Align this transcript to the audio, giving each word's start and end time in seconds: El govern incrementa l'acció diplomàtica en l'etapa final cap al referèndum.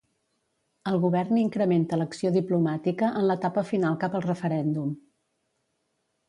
El 0.91 0.95
govern 1.01 1.37
incrementa 1.41 1.99
l'acció 2.01 2.31
diplomàtica 2.37 3.11
en 3.21 3.29
l'etapa 3.33 3.65
final 3.73 4.01
cap 4.05 4.19
al 4.21 4.27
referèndum. 4.29 4.97